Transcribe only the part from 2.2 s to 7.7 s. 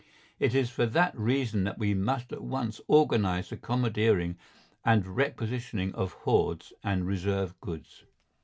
at once organise the commandeering and requisitioning of hoards and reserved